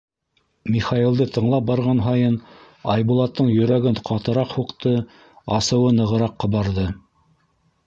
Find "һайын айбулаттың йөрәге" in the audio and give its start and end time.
2.05-3.93